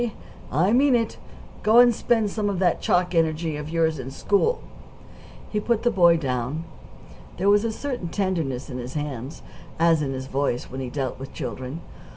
"I 0.51 0.73
mean 0.73 0.95
it. 0.95 1.19
Go 1.61 1.77
and 1.77 1.93
spend 1.93 2.31
some 2.31 2.49
of 2.49 2.57
that 2.57 2.81
chalk 2.81 3.13
energy 3.13 3.55
of 3.55 3.69
yours 3.69 3.99
in 3.99 4.09
school." 4.09 4.63
He 5.51 5.59
put 5.59 5.83
the 5.83 5.91
boy 5.91 6.17
down. 6.17 6.63
There 7.37 7.51
was 7.51 7.63
a 7.63 7.71
certain 7.71 8.07
tenderness 8.07 8.67
in 8.67 8.79
his 8.79 8.95
hands, 8.95 9.43
as 9.77 10.01
in 10.01 10.11
his 10.13 10.25
voice, 10.25 10.71
when 10.71 10.81
he 10.81 10.89
dealt 10.89 11.19
with 11.19 11.35
children. 11.35 11.81